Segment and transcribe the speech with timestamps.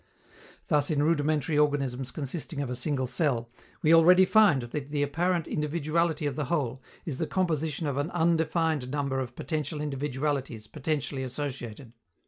[0.65, 3.51] Thus, in rudimentary organisms consisting of a single cell,
[3.83, 8.09] we already find that the apparent individuality of the whole is the composition of an
[8.09, 11.93] undefined number of potential individualities potentially associated.